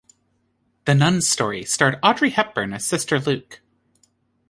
[0.85, 3.61] "The Nun's Story" starred Audrey Hepburn as Sister Luke.